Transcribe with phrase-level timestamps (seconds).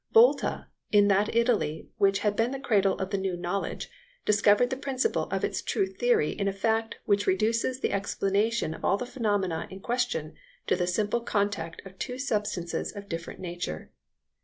[0.13, 3.87] Volta, in that Italy which had been the cradle of the new knowledge,
[4.25, 8.83] discovered the principle of its true theory in a fact which reduces the explanation of
[8.83, 10.33] all the phenomena in question
[10.65, 13.91] to the simple contact of two substances of different nature.